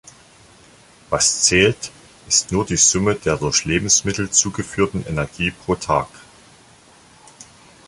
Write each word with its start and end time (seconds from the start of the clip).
Was 1.11 1.43
zählt, 1.43 1.91
ist 2.27 2.51
nur 2.51 2.65
die 2.65 2.75
Summe 2.75 3.13
der 3.13 3.37
durch 3.37 3.65
Lebensmittel 3.65 4.31
zugeführten 4.31 5.05
Energie 5.05 5.51
pro 5.51 5.75
Tag. 5.75 6.07